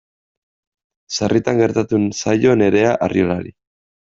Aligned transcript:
Sarritan 1.17 1.61
gertatu 1.65 2.01
zaio 2.25 2.57
Nerea 2.63 2.99
Arriolari. 3.09 3.57